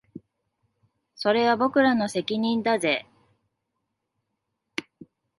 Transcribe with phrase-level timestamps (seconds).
[1.13, 3.05] それは僕らの責任だぜ